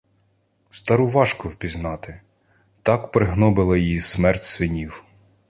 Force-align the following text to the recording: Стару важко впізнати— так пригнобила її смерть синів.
Стару 0.69 1.07
важко 1.07 1.47
впізнати— 1.49 2.21
так 2.83 3.11
пригнобила 3.11 3.77
її 3.77 3.99
смерть 4.01 4.43
синів. 4.43 5.03